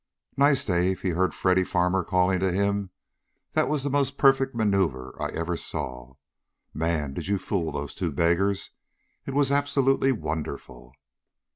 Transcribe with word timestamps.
"Nice, 0.35 0.65
Dave!" 0.65 1.03
he 1.03 1.09
heard 1.09 1.35
Freddy 1.35 1.63
Farmer 1.63 2.03
calling 2.03 2.39
to 2.39 2.51
him. 2.51 2.89
"That 3.53 3.67
was 3.67 3.83
the 3.83 3.89
most 3.91 4.17
perfect 4.17 4.55
maneuver 4.55 5.15
I 5.21 5.27
ever 5.29 5.55
saw. 5.55 6.15
Man! 6.73 7.13
Did 7.13 7.27
you 7.27 7.37
fool 7.37 7.71
those 7.71 7.93
two 7.93 8.11
beggars. 8.11 8.71
It 9.27 9.35
was 9.35 9.51
absolutely 9.51 10.11
wonderful." 10.11 10.95